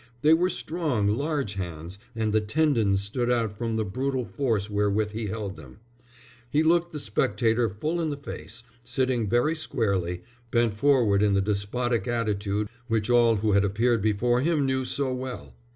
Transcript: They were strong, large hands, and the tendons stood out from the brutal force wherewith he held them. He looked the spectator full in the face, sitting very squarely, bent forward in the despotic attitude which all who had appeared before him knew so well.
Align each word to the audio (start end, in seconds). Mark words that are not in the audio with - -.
They 0.23 0.33
were 0.33 0.49
strong, 0.49 1.07
large 1.09 1.53
hands, 1.53 1.99
and 2.15 2.33
the 2.33 2.41
tendons 2.41 3.03
stood 3.03 3.29
out 3.29 3.55
from 3.55 3.75
the 3.75 3.85
brutal 3.85 4.25
force 4.25 4.67
wherewith 4.67 5.11
he 5.11 5.27
held 5.27 5.57
them. 5.57 5.77
He 6.49 6.63
looked 6.63 6.91
the 6.91 6.97
spectator 6.99 7.69
full 7.69 8.01
in 8.01 8.09
the 8.09 8.17
face, 8.17 8.63
sitting 8.83 9.29
very 9.29 9.55
squarely, 9.55 10.23
bent 10.49 10.73
forward 10.73 11.21
in 11.21 11.35
the 11.35 11.39
despotic 11.39 12.07
attitude 12.07 12.67
which 12.87 13.11
all 13.11 13.35
who 13.35 13.51
had 13.51 13.63
appeared 13.63 14.01
before 14.01 14.41
him 14.41 14.65
knew 14.65 14.85
so 14.85 15.13
well. 15.13 15.53